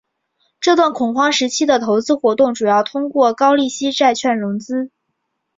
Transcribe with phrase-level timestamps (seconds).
[0.59, 4.89] 这段恐慌时期的投资活动主要通过高利息债券融资。